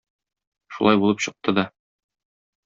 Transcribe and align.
Шулай 0.77 1.01
булып 1.03 1.21
чыкты 1.27 1.55
да. 1.59 1.67